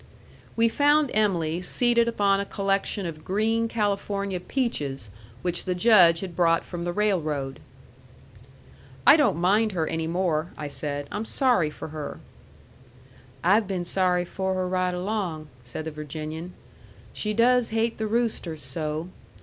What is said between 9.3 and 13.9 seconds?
mind her any more," I said; "I'm sorry for her." "I've been